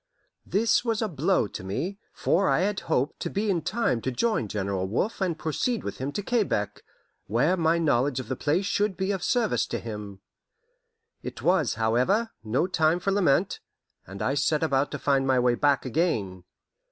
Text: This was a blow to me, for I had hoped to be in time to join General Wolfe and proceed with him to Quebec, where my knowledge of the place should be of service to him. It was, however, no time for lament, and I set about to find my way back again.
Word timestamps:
This 0.47 0.83
was 0.83 1.03
a 1.03 1.07
blow 1.07 1.45
to 1.49 1.63
me, 1.63 1.99
for 2.11 2.49
I 2.49 2.61
had 2.61 2.79
hoped 2.79 3.19
to 3.19 3.29
be 3.29 3.51
in 3.51 3.61
time 3.61 4.01
to 4.01 4.09
join 4.09 4.47
General 4.47 4.87
Wolfe 4.87 5.21
and 5.21 5.37
proceed 5.37 5.83
with 5.83 5.99
him 5.99 6.11
to 6.13 6.23
Quebec, 6.23 6.81
where 7.27 7.55
my 7.55 7.77
knowledge 7.77 8.19
of 8.19 8.27
the 8.27 8.35
place 8.35 8.65
should 8.65 8.97
be 8.97 9.11
of 9.11 9.21
service 9.23 9.67
to 9.67 9.77
him. 9.77 10.21
It 11.21 11.43
was, 11.43 11.75
however, 11.75 12.31
no 12.43 12.65
time 12.65 12.99
for 12.99 13.11
lament, 13.11 13.59
and 14.07 14.23
I 14.23 14.33
set 14.33 14.63
about 14.63 14.89
to 14.89 14.97
find 14.97 15.27
my 15.27 15.37
way 15.37 15.53
back 15.53 15.85
again. 15.85 16.45